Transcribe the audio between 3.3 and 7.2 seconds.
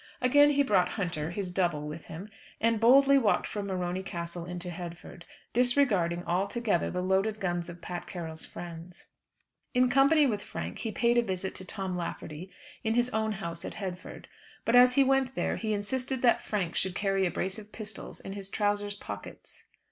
from Morony Castle into Headford, disregarding altogether the